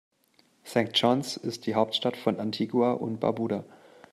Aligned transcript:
St. 0.65 0.93
John’s 0.99 1.37
ist 1.37 1.67
die 1.67 1.75
Hauptstadt 1.75 2.17
von 2.17 2.39
Antigua 2.39 2.93
und 2.93 3.19
Barbuda. 3.19 3.65